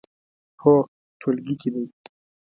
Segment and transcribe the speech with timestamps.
[0.61, 0.73] هو،
[1.19, 1.85] ټولګي کې دی